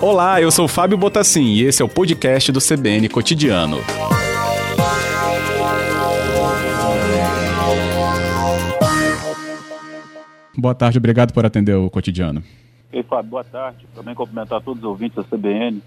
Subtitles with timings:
[0.00, 3.78] Olá, eu sou Fábio Botassin e esse é o podcast do CBN Cotidiano.
[10.58, 12.42] Boa tarde, obrigado por atender o cotidiano.
[12.92, 13.86] Ei, Fábio, boa tarde.
[13.94, 15.82] Também cumprimentar todos os ouvintes da CBN.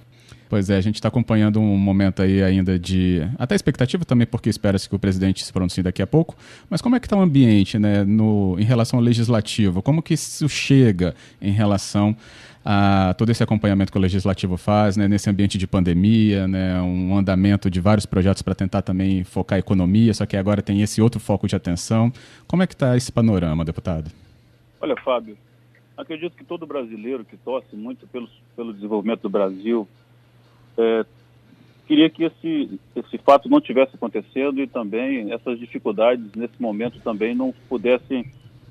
[0.47, 3.21] Pois é, a gente está acompanhando um momento aí ainda de.
[3.37, 6.35] Até expectativa também, porque espera-se que o presidente se pronuncie daqui a pouco.
[6.69, 9.81] Mas como é que está o ambiente né, no, em relação ao legislativo?
[9.81, 12.15] Como que isso chega em relação
[12.63, 17.15] a todo esse acompanhamento que o legislativo faz, né, nesse ambiente de pandemia, né, um
[17.15, 20.99] andamento de vários projetos para tentar também focar a economia, só que agora tem esse
[20.99, 22.11] outro foco de atenção.
[22.47, 24.11] Como é que está esse panorama, deputado?
[24.81, 25.37] Olha, Fábio,
[25.95, 29.87] acredito que todo brasileiro que torce muito pelo, pelo desenvolvimento do Brasil
[30.77, 31.05] é,
[31.87, 37.35] queria que esse, esse fato não tivesse acontecendo e também essas dificuldades nesse momento também
[37.35, 38.25] não pudessem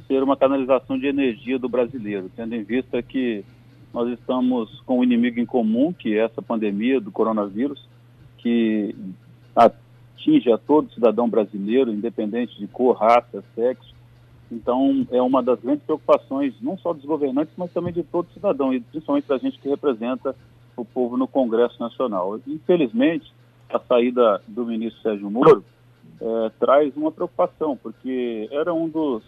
[0.06, 3.44] ser uma canalização de energia do brasileiro, tendo em vista que
[3.92, 7.88] nós estamos com um inimigo em comum, que é essa pandemia do coronavírus,
[8.38, 8.94] que
[9.54, 13.94] atinge a todo cidadão brasileiro, independente de cor, raça, sexo.
[14.50, 18.74] Então, é uma das grandes preocupações, não só dos governantes, mas também de todo cidadão,
[18.74, 20.34] e principalmente da gente que representa
[20.76, 22.38] o povo no Congresso Nacional.
[22.46, 23.32] Infelizmente,
[23.68, 25.64] a saída do ministro Sérgio Moro
[26.20, 29.22] é, traz uma preocupação, porque era um dos,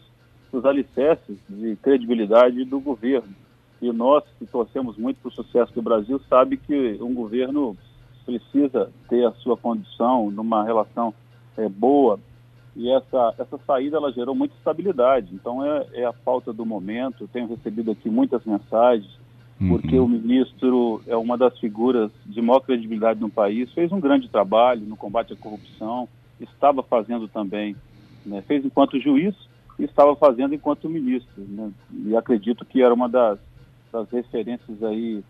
[0.53, 3.35] dos alicerces de credibilidade do governo.
[3.81, 7.77] E nós que torcemos muito para o sucesso do Brasil sabe que um governo
[8.25, 11.15] precisa ter a sua condição numa relação
[11.57, 12.19] é, boa.
[12.75, 15.35] E essa essa saída ela gerou muita estabilidade.
[15.35, 17.29] Então é, é a falta do momento.
[17.29, 19.19] Tenho recebido aqui muitas mensagens
[19.61, 19.69] uhum.
[19.69, 24.29] porque o ministro é uma das figuras de maior credibilidade no país fez um grande
[24.29, 26.09] trabalho no combate à corrupção
[26.41, 27.77] estava fazendo também
[28.25, 29.35] né, fez enquanto juiz
[29.79, 31.71] e estava fazendo enquanto ministro né,
[32.05, 33.39] e acredito que era uma das
[33.93, 35.23] das referências aí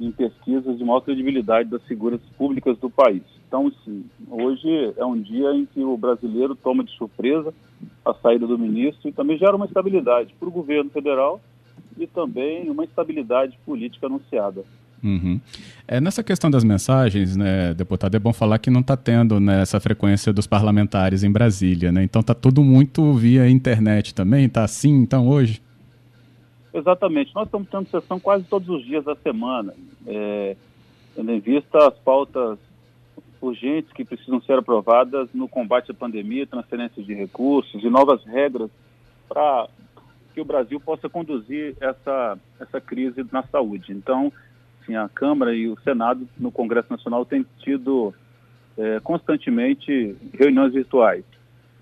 [0.00, 3.22] em pesquisas de maior credibilidade das figuras públicas do país.
[3.46, 7.54] Então, sim, hoje é um dia em que o brasileiro toma de surpresa
[8.04, 11.40] a saída do ministro e também gera uma estabilidade para o governo federal
[11.98, 14.64] e também uma estabilidade política anunciada.
[15.02, 15.40] Uhum.
[15.86, 19.62] É, nessa questão das mensagens, né, deputado, é bom falar que não está tendo né,
[19.62, 22.02] essa frequência dos parlamentares em Brasília, né?
[22.02, 25.62] Então está tudo muito via internet também, está assim então hoje?
[26.72, 27.34] Exatamente.
[27.34, 29.74] Nós estamos tendo sessão quase todos os dias da semana,
[30.06, 30.56] é,
[31.14, 32.58] tendo em vista as pautas
[33.40, 38.70] urgentes que precisam ser aprovadas no combate à pandemia, transferência de recursos e novas regras
[39.28, 39.68] para
[40.36, 43.90] que o Brasil possa conduzir essa, essa crise na saúde.
[43.90, 44.30] Então,
[44.84, 48.12] sim, a Câmara e o Senado no Congresso Nacional têm tido
[48.76, 51.24] é, constantemente reuniões virtuais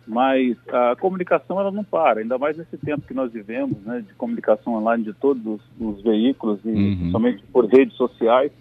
[0.06, 4.12] mas a comunicação ela não para, ainda mais nesse tempo que nós vivemos, né, de
[4.12, 7.10] comunicação online de todos os, os veículos e uhum.
[7.10, 8.52] somente por redes sociais.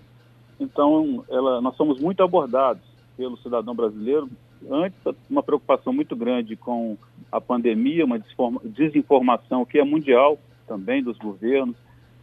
[0.58, 2.82] Então, ela, nós somos muito abordados
[3.18, 4.30] pelo cidadão brasileiro.
[4.72, 4.98] Antes,
[5.30, 6.98] uma preocupação muito grande com
[7.34, 8.22] a pandemia, uma
[8.64, 11.76] desinformação que é mundial também dos governos.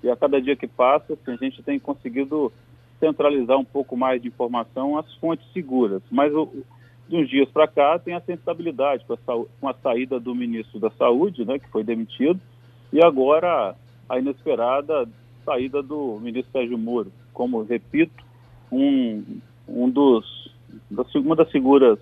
[0.03, 2.53] E a cada dia que passa, a gente tem conseguido
[3.00, 6.00] centralizar um pouco mais de informação às fontes seguras.
[6.10, 6.32] Mas
[7.09, 10.78] de uns dias para cá tem essa instabilidade com a, com a, saída do ministro
[10.78, 12.41] da Saúde, né, que foi demitido,
[12.92, 13.75] e agora
[14.09, 15.09] a inesperada
[15.44, 18.12] saída do ministro Sérgio Moro, como repito,
[18.71, 19.25] um,
[19.66, 20.54] um dos,
[21.16, 21.98] uma das figuras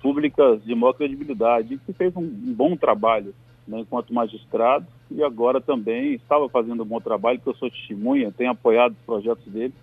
[0.00, 3.34] públicas de maior credibilidade, que fez um, um bom trabalho
[3.66, 8.32] né, enquanto magistrado e agora também estava fazendo um bom trabalho, que eu sou testemunha,
[8.36, 9.74] tenho apoiado os projetos dele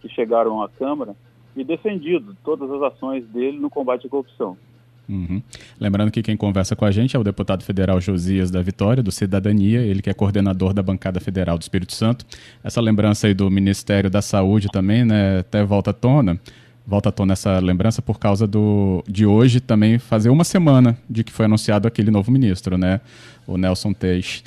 [0.00, 1.16] que chegaram à Câmara,
[1.56, 4.56] e defendido todas as ações dele no combate à corrupção.
[5.08, 5.42] Uhum.
[5.78, 9.12] Lembrando que quem conversa com a gente é o deputado federal Josias da Vitória, do
[9.12, 12.24] Cidadania, ele que é coordenador da bancada federal do Espírito Santo.
[12.62, 16.40] Essa lembrança aí do Ministério da Saúde também, né, até volta à tona,
[16.86, 21.24] volta à tona essa lembrança por causa do, de hoje também fazer uma semana de
[21.24, 23.00] que foi anunciado aquele novo ministro, né,
[23.46, 24.44] o Nelson Teix.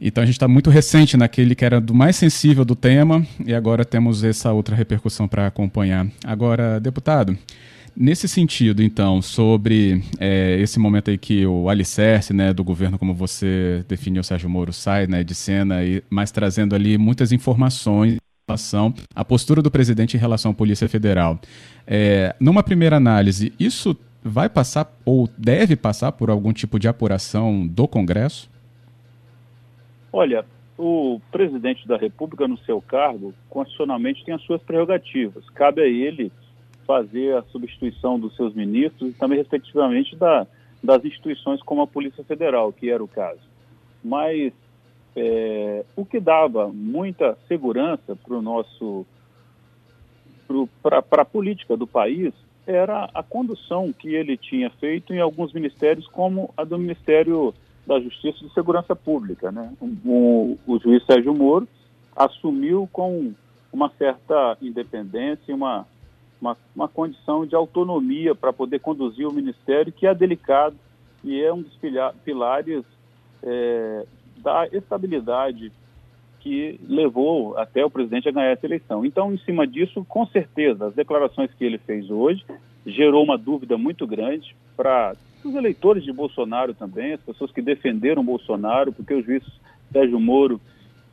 [0.00, 3.52] Então a gente está muito recente naquele que era do mais sensível do tema e
[3.52, 6.06] agora temos essa outra repercussão para acompanhar.
[6.24, 7.36] Agora, deputado,
[7.94, 13.12] nesse sentido, então, sobre é, esse momento aí que o alicerce né, do governo, como
[13.14, 18.16] você definiu, Sérgio Moro, sai né, de cena, e, mas trazendo ali muitas informações
[18.50, 21.38] relação à postura do presidente em relação à Polícia Federal.
[21.86, 27.66] É, numa primeira análise, isso vai passar ou deve passar por algum tipo de apuração
[27.66, 28.50] do Congresso?
[30.12, 30.44] Olha,
[30.76, 35.48] o presidente da República, no seu cargo, constitucionalmente tem as suas prerrogativas.
[35.50, 36.32] Cabe a ele
[36.86, 40.46] fazer a substituição dos seus ministros e também, respectivamente, da,
[40.82, 43.40] das instituições como a Polícia Federal, que era o caso.
[44.02, 44.52] Mas
[45.16, 49.06] é, o que dava muita segurança para o nosso
[50.82, 52.32] para a política do país
[52.66, 57.54] era a condução que ele tinha feito em alguns ministérios, como a do Ministério
[57.86, 59.50] da Justiça e Segurança Pública.
[59.50, 59.72] Né?
[59.80, 61.68] O, o, juiz Sérgio Moro
[62.14, 63.32] assumiu com
[63.72, 65.86] uma certa independência, uma,
[66.40, 70.76] uma, uma condição de autonomia para poder conduzir o ministério, que é delicado
[71.24, 71.76] e é um dos
[72.24, 72.84] pilares
[73.42, 74.04] é,
[74.42, 75.72] da estabilidade
[76.40, 79.04] que levou até o presidente a ganhar essa eleição.
[79.04, 82.44] Então, em cima disso, com certeza, as declarações que ele fez hoje
[82.86, 85.14] gerou uma dúvida muito grande para
[85.44, 89.44] os eleitores de Bolsonaro também, as pessoas que defenderam Bolsonaro, porque o juiz
[89.92, 90.60] Sérgio Moro,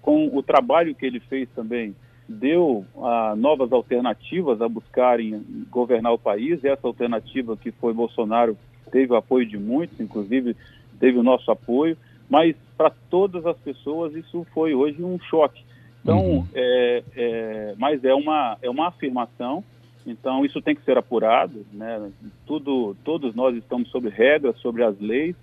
[0.01, 1.94] com o trabalho que ele fez também,
[2.27, 6.63] deu ah, novas alternativas a buscarem governar o país.
[6.63, 8.57] E essa alternativa que foi Bolsonaro
[8.91, 10.56] teve o apoio de muitos, inclusive
[11.00, 11.97] teve o nosso apoio
[12.29, 15.63] mas para todas as pessoas isso foi hoje um choque.
[16.01, 16.47] Então, uhum.
[16.53, 19.63] é, é, mas é uma, é uma afirmação,
[20.06, 22.09] então isso tem que ser apurado, né?
[22.45, 25.35] Tudo, todos nós estamos sobre regras, sobre as leis,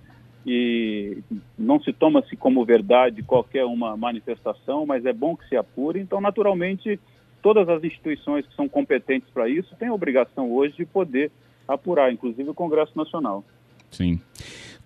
[0.46, 1.18] e
[1.58, 6.00] não se toma-se como verdade qualquer uma manifestação, mas é bom que se apure.
[6.00, 6.98] Então, naturalmente,
[7.42, 11.30] todas as instituições que são competentes para isso têm a obrigação hoje de poder
[11.66, 13.44] apurar, inclusive o Congresso Nacional.
[13.90, 14.20] Sim.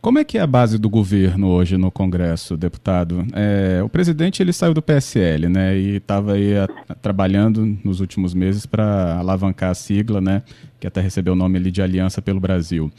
[0.00, 3.26] Como é que é a base do governo hoje no Congresso, deputado?
[3.32, 6.68] É, o presidente ele saiu do PSL, né, e estava aí a,
[7.02, 10.42] trabalhando nos últimos meses para alavancar a sigla, né,
[10.78, 12.92] que até recebeu o nome ali de Aliança pelo Brasil.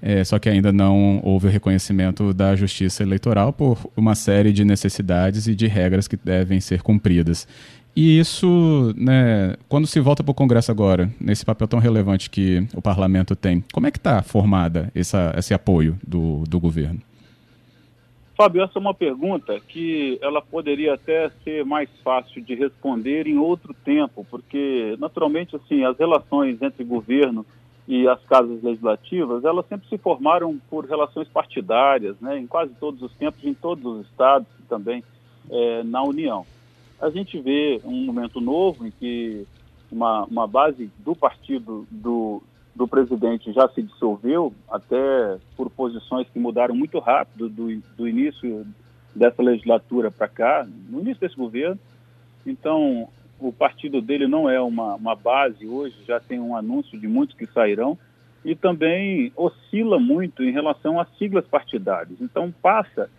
[0.00, 4.64] É, só que ainda não houve o reconhecimento da Justiça Eleitoral por uma série de
[4.64, 7.46] necessidades e de regras que devem ser cumpridas.
[8.02, 12.66] E isso, né, quando se volta para o Congresso agora, nesse papel tão relevante que
[12.74, 16.98] o parlamento tem, como é que está formada essa, esse apoio do, do governo?
[18.34, 23.36] Fábio, essa é uma pergunta que ela poderia até ser mais fácil de responder em
[23.36, 27.44] outro tempo, porque naturalmente assim as relações entre governo
[27.86, 33.02] e as casas legislativas elas sempre se formaram por relações partidárias, né, em quase todos
[33.02, 35.04] os tempos, em todos os estados e também
[35.50, 36.46] é, na União
[37.00, 39.46] a gente vê um momento novo em que
[39.90, 42.42] uma, uma base do partido do,
[42.74, 48.66] do presidente já se dissolveu, até por posições que mudaram muito rápido do, do início
[49.14, 51.78] dessa legislatura para cá, no início desse governo.
[52.46, 53.08] Então,
[53.40, 57.34] o partido dele não é uma, uma base hoje, já tem um anúncio de muitos
[57.34, 57.98] que sairão,
[58.44, 62.20] e também oscila muito em relação às siglas partidárias.
[62.20, 63.10] Então, passa,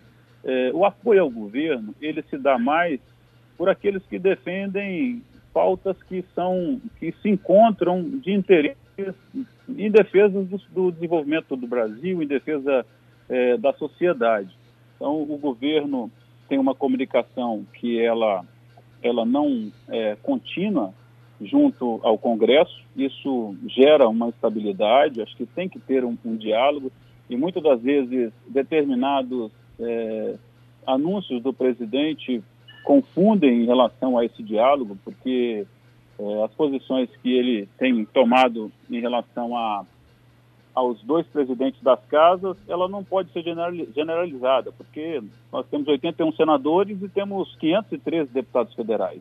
[0.42, 3.00] eh, o apoio ao governo, ele se dá mais
[3.56, 5.22] por aqueles que defendem
[5.52, 8.76] pautas que são que se encontram de interesse
[9.68, 12.84] em defesa do, do desenvolvimento do Brasil, em defesa
[13.28, 14.54] é, da sociedade.
[14.96, 16.10] Então, o governo
[16.48, 18.44] tem uma comunicação que ela
[19.02, 20.94] ela não é contínua
[21.40, 22.80] junto ao Congresso.
[22.96, 25.20] Isso gera uma estabilidade.
[25.20, 26.92] Acho que tem que ter um, um diálogo
[27.28, 29.50] e muitas das vezes determinados
[29.80, 30.34] é,
[30.86, 32.42] anúncios do presidente
[32.82, 35.66] confundem em relação a esse diálogo, porque
[36.18, 39.84] é, as posições que ele tem tomado em relação a,
[40.74, 43.42] aos dois presidentes das casas, ela não pode ser
[43.94, 49.20] generalizada, porque nós temos 81 senadores e temos 513 deputados federais.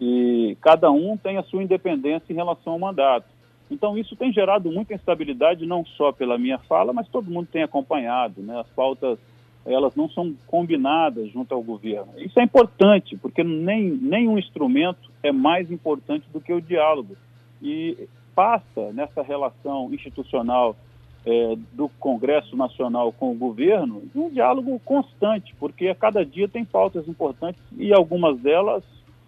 [0.00, 3.26] E cada um tem a sua independência em relação ao mandato.
[3.70, 7.62] Então, isso tem gerado muita instabilidade, não só pela minha fala, mas todo mundo tem
[7.62, 8.40] acompanhado.
[8.42, 8.60] Né?
[8.60, 9.18] As pautas
[9.66, 12.12] elas não são combinadas junto ao governo.
[12.16, 17.16] Isso é importante, porque nem, nenhum instrumento é mais importante do que o diálogo.
[17.60, 20.76] E passa nessa relação institucional
[21.24, 26.64] é, do Congresso Nacional com o governo um diálogo constante, porque a cada dia tem
[26.64, 28.84] pautas importantes e algumas delas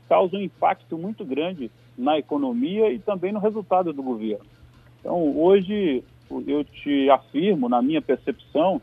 [0.09, 4.47] causam um impacto muito grande na economia e também no resultado do governo.
[5.01, 6.05] Então, hoje,
[6.47, 8.81] eu te afirmo, na minha percepção,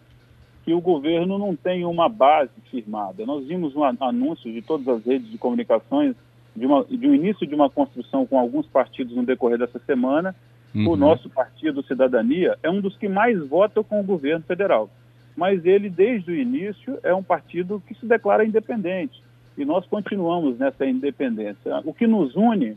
[0.65, 3.24] que o governo não tem uma base firmada.
[3.24, 6.15] Nós vimos um anúncio de todas as redes de comunicações
[6.55, 10.36] de, uma, de um início de uma construção com alguns partidos no decorrer dessa semana.
[10.74, 10.89] Uhum.
[10.89, 14.89] O nosso partido Cidadania é um dos que mais vota com o governo federal.
[15.38, 19.22] Mas ele, desde o início, é um partido que se declara independente.
[19.55, 21.79] E nós continuamos nessa independência.
[21.86, 22.75] O que nos une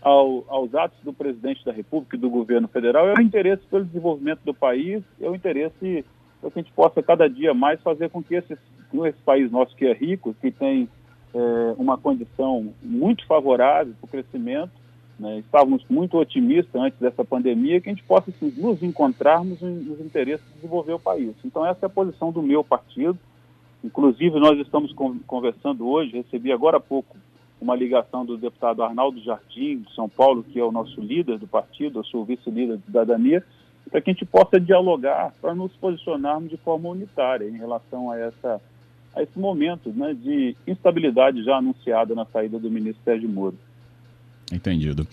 [0.00, 3.84] ao, aos atos do presidente da República e do governo federal é o interesse pelo
[3.84, 6.04] desenvolvimento do país, é o interesse
[6.40, 9.74] para que a gente possa cada dia mais fazer com que esse, esse país nosso
[9.76, 10.88] que é rico, que tem
[11.34, 14.72] é, uma condição muito favorável para o crescimento,
[15.18, 20.00] né, estávamos muito otimistas antes dessa pandemia, que a gente possa assim, nos encontrarmos nos
[20.00, 21.34] interesses de desenvolver o país.
[21.44, 23.18] Então essa é a posição do meu partido
[23.86, 24.92] Inclusive, nós estamos
[25.28, 27.16] conversando hoje, recebi agora há pouco
[27.60, 31.46] uma ligação do deputado Arnaldo Jardim, de São Paulo, que é o nosso líder do
[31.46, 33.44] partido, eu sou vice-líder de cidadania,
[33.90, 38.18] para que a gente possa dialogar, para nos posicionarmos de forma unitária em relação a,
[38.18, 38.60] essa,
[39.14, 43.56] a esse momento né, de instabilidade já anunciada na saída do ministro Sérgio Moro.
[44.52, 45.06] Entendido.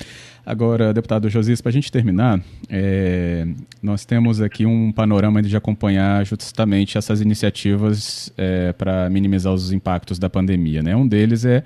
[0.46, 2.40] Agora, deputado Josias, para a gente terminar,
[2.70, 3.48] é,
[3.82, 10.20] nós temos aqui um panorama de acompanhar justamente essas iniciativas é, para minimizar os impactos
[10.20, 10.84] da pandemia.
[10.84, 10.96] Né?
[10.96, 11.64] Um deles é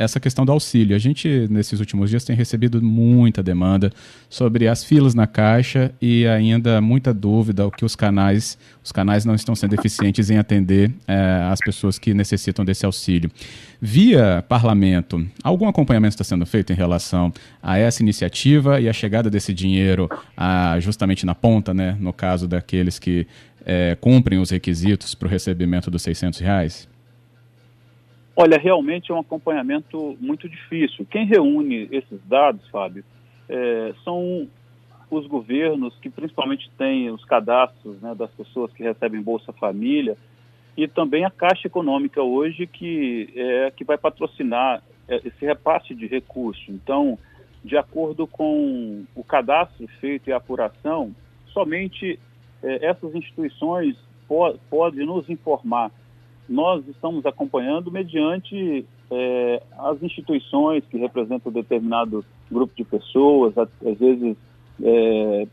[0.00, 0.96] essa questão do auxílio.
[0.96, 3.92] A gente, nesses últimos dias, tem recebido muita demanda
[4.30, 9.26] sobre as filas na Caixa e ainda muita dúvida o que os canais, os canais
[9.26, 13.30] não estão sendo eficientes em atender é, as pessoas que necessitam desse auxílio.
[13.78, 17.30] Via parlamento, algum acompanhamento está sendo feito em relação
[17.62, 22.48] a essa iniciativa e a chegada desse dinheiro a, justamente na ponta, né, no caso
[22.48, 23.26] daqueles que
[23.66, 26.89] é, cumprem os requisitos para o recebimento dos 600 reais?
[28.42, 31.04] Olha, realmente é um acompanhamento muito difícil.
[31.10, 33.04] Quem reúne esses dados, Fábio,
[33.46, 34.48] é, são
[35.10, 40.16] os governos que principalmente têm os cadastros né, das pessoas que recebem Bolsa Família
[40.74, 46.06] e também a Caixa Econômica hoje que é que vai patrocinar é, esse repasse de
[46.06, 46.64] recursos.
[46.66, 47.18] Então,
[47.62, 51.14] de acordo com o cadastro feito e a apuração,
[51.48, 52.18] somente
[52.62, 55.90] é, essas instituições po podem nos informar
[56.50, 64.36] nós estamos acompanhando mediante é, as instituições que representam determinado grupo de pessoas, às vezes
[64.82, 65.46] é,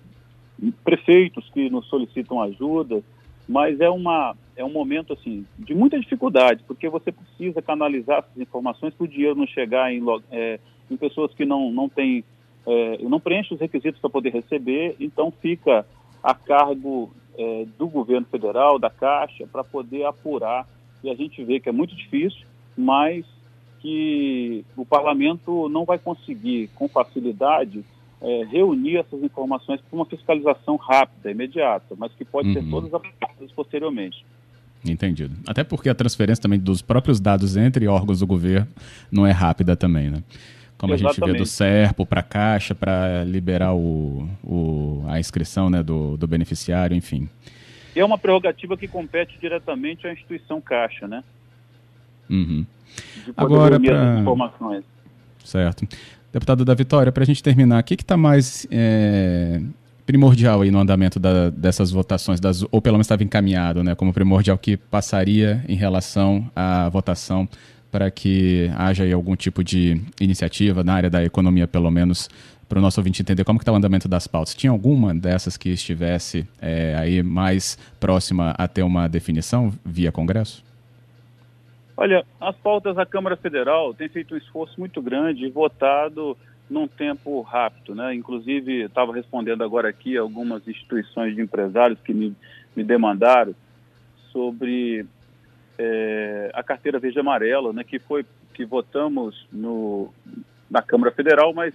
[0.84, 3.04] prefeitos que nos solicitam ajuda,
[3.48, 8.38] mas é, uma, é um momento assim de muita dificuldade, porque você precisa canalizar essas
[8.38, 10.02] informações para o dinheiro não chegar em,
[10.32, 12.24] é, em pessoas que não, não têm,
[12.66, 15.86] é, não preenchem os requisitos para poder receber, então fica
[16.24, 20.68] a cargo é, do governo federal, da Caixa, para poder apurar
[21.08, 22.46] e a gente vê que é muito difícil,
[22.78, 23.26] mas
[23.80, 27.84] que o parlamento não vai conseguir, com facilidade,
[28.22, 32.54] é, reunir essas informações para uma fiscalização rápida, imediata, mas que pode uhum.
[32.56, 34.26] ser todas aplicadas posteriormente.
[34.86, 35.36] Entendido.
[35.48, 38.68] Até porque a transferência também dos próprios dados entre órgãos do governo
[39.12, 40.24] não é rápida também, né?
[40.78, 41.24] Como Exatamente.
[41.24, 45.82] a gente vê do SERPO para a Caixa para liberar o, o, a inscrição né,
[45.82, 47.28] do, do beneficiário, enfim.
[47.98, 51.24] E é uma prerrogativa que compete diretamente à instituição Caixa, né?
[52.30, 52.64] Uhum.
[53.36, 54.20] Agora, para...
[54.20, 54.84] informações.
[55.44, 55.88] Certo.
[56.32, 59.60] Deputado da Vitória, para a gente terminar, o que está mais é,
[60.06, 64.14] primordial aí no andamento da, dessas votações, das, ou pelo menos estava encaminhado, né, como
[64.14, 67.50] primordial que passaria em relação à votação
[67.92, 72.30] para que haja algum tipo de iniciativa na área da economia, pelo menos,
[72.68, 74.54] para o nosso ouvinte entender como está o andamento das pautas.
[74.54, 80.64] Tinha alguma dessas que estivesse é, aí mais próxima a ter uma definição via Congresso?
[81.96, 86.38] Olha, as pautas da Câmara Federal têm feito um esforço muito grande e votado
[86.70, 88.14] num tempo rápido, né?
[88.14, 92.36] Inclusive, estava respondendo agora aqui algumas instituições de empresários que me,
[92.76, 93.56] me demandaram
[94.32, 95.06] sobre
[95.80, 97.84] é, a carteira verde amarela, né?
[97.84, 100.14] Que foi que votamos no,
[100.70, 101.74] na Câmara Federal, mas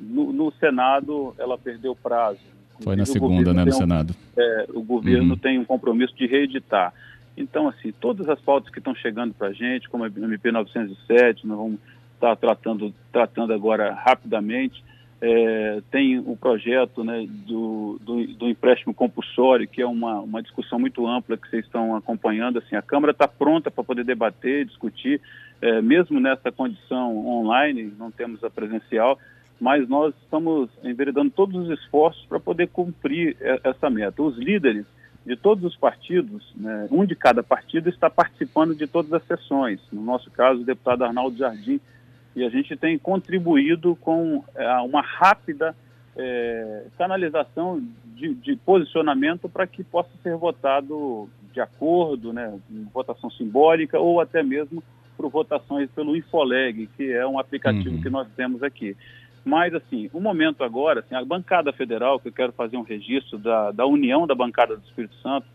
[0.00, 2.40] no, no, Senado, ela perdeu prazo.
[2.80, 4.14] Foi na segunda, né, no um, Senado.
[4.36, 5.38] É, o governo uhum.
[5.38, 6.92] tem um compromisso de reeditar.
[7.36, 11.46] Então, assim, todas as pautas que estão chegando para a gente, como a MP 907,
[11.46, 11.78] nós vamos
[12.14, 14.82] estar tratando, tratando agora rapidamente.
[15.20, 20.78] É, tem o projeto né, do, do, do, empréstimo compulsório, que é uma, uma discussão
[20.78, 22.58] muito ampla que vocês estão acompanhando.
[22.58, 25.20] Assim, a Câmara está pronta para poder debater, discutir,
[25.60, 29.18] é, mesmo nessa condição online, não temos a presencial,
[29.60, 34.22] mas nós estamos enveredando todos os esforços para poder cumprir essa meta.
[34.22, 34.86] Os líderes
[35.26, 39.80] de todos os partidos, né, um de cada partido, está participando de todas as sessões.
[39.92, 41.80] No nosso caso, o deputado Arnaldo Jardim,
[42.34, 45.74] e a gente tem contribuído com é, uma rápida
[46.16, 47.82] é, canalização
[48.14, 52.58] de, de posicionamento para que possa ser votado de acordo, né,
[52.92, 54.82] votação simbólica ou até mesmo
[55.16, 58.02] por votações pelo Infoleg, que é um aplicativo uhum.
[58.02, 58.96] que nós temos aqui.
[59.48, 63.38] Mas, assim, o momento agora, assim, a bancada federal, que eu quero fazer um registro
[63.38, 65.46] da, da união da bancada do Espírito Santo,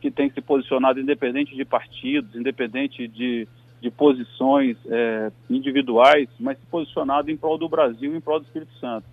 [0.00, 3.46] que tem se posicionado independente de partidos, independente de,
[3.78, 8.72] de posições é, individuais, mas se posicionado em prol do Brasil, em prol do Espírito
[8.80, 9.04] Santo.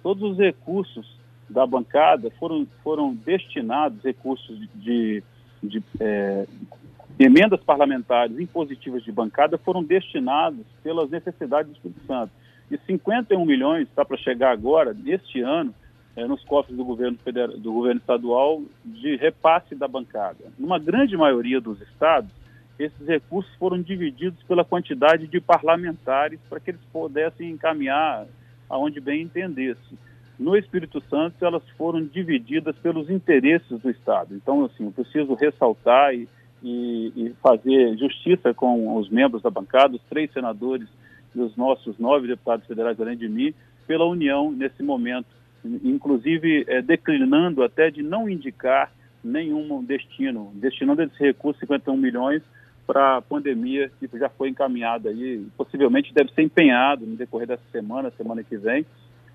[0.00, 1.18] Todos os recursos
[1.50, 5.22] da bancada foram, foram destinados, recursos de, de,
[5.60, 6.46] de é,
[7.18, 12.30] emendas parlamentares impositivas de bancada, foram destinados pelas necessidades do Espírito Santo
[12.70, 15.74] e 51 milhões está para chegar agora, neste ano,
[16.16, 20.44] é, nos cofres do governo, federal, do governo estadual, de repasse da bancada.
[20.58, 22.30] Numa grande maioria dos estados,
[22.78, 28.26] esses recursos foram divididos pela quantidade de parlamentares para que eles pudessem encaminhar
[28.68, 29.98] aonde bem entendesse.
[30.38, 34.34] No Espírito Santo, elas foram divididas pelos interesses do Estado.
[34.34, 36.28] Então, assim, eu preciso ressaltar e,
[36.62, 40.88] e, e fazer justiça com os membros da bancada, os três senadores
[41.34, 43.54] e os nossos nove deputados federais, além de mim,
[43.86, 45.26] pela união nesse momento,
[45.64, 48.92] inclusive é, declinando até de não indicar
[49.22, 52.42] nenhum destino, destinando esse recurso, 51 milhões,
[52.86, 57.62] para a pandemia que já foi encaminhada aí, possivelmente deve ser empenhado no decorrer dessa
[57.70, 58.86] semana, semana que vem,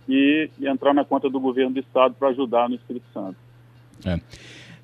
[0.10, 3.36] e, e entrar na conta do governo do estado para ajudar no Espírito Santo.
[4.06, 4.20] É,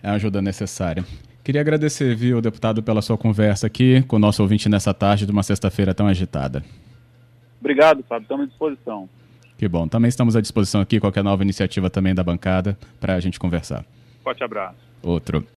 [0.04, 1.04] é a ajuda necessária.
[1.44, 5.32] Queria agradecer, viu, deputado, pela sua conversa aqui com o nosso ouvinte nessa tarde de
[5.32, 6.64] uma sexta-feira tão agitada.
[7.60, 8.24] Obrigado, Fábio.
[8.24, 9.10] Estamos à disposição.
[9.58, 9.88] Que bom.
[9.88, 13.86] Também estamos à disposição aqui, qualquer nova iniciativa também da bancada, para a gente conversar.
[14.24, 14.78] Forte abraço.
[15.04, 15.46] Outro.